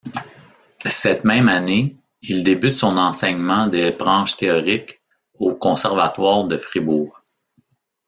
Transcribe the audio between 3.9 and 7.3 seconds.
branches théoriques au conservatoire de Fribourg.